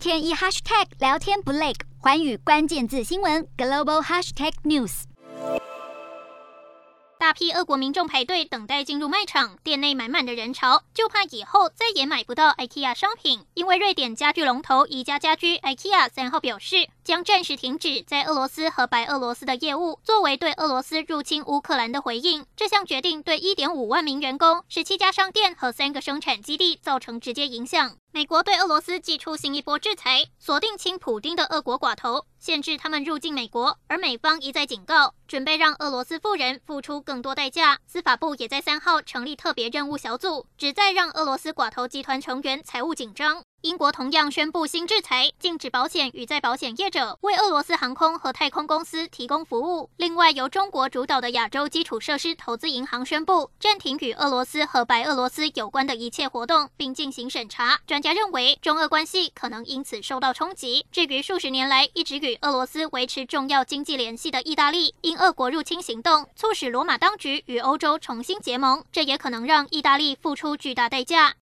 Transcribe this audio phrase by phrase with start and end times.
[0.00, 5.02] 天一 hashtag 聊天不累，环宇关键字新闻 global hashtag news。
[7.18, 13.44] 大批俄国民众排队等待进入卖场，店内满满的人潮，就怕以后再也买不到 IKEA 商品。
[13.52, 22.44] 因为瑞典家具龙头宜家家居 IKEA 三号表示，将暂时停止在俄罗斯和白俄罗斯的业务，作为对俄罗斯入侵乌克兰的回应。
[22.56, 27.96] 这项决定对一点五万名员工、十七家商店和三个生产基地造成直接影响。
[28.12, 33.78] 美国对俄罗斯寄出新一波制裁，锁定亲普丁的俄国寡头，限制他们入境美国。
[33.86, 37.78] 而美方一再警告，准备让俄罗斯富人付出更多代价。
[37.86, 43.44] 司法部也在三号成立特别任务小组，旨在让俄罗斯寡头集团成员财务紧张。
[43.62, 49.90] 英国同样宣布新制裁，禁止保险与再保险业者为俄罗斯航空和太空公司提供服务。
[49.98, 57.78] 另外，由中国主导的亚洲基础设施投资银行宣布暂停与俄罗斯和白俄罗斯有关的一切活动，并进行审查。
[57.86, 60.86] 专家认为，中俄关系可能因此受到冲击。
[60.90, 71.34] 至于数十年来一直与俄罗斯维持重要经济联系的意大利，因俄国入侵行动促使罗马当局与欧洲重新结盟，这也可能让意大利付出巨大代价。